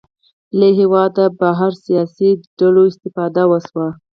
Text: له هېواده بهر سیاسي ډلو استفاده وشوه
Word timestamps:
له 0.59 0.67
هېواده 0.79 1.23
بهر 1.39 1.71
سیاسي 1.85 2.29
ډلو 2.59 2.81
استفاده 2.91 3.43
وشوه 3.47 3.87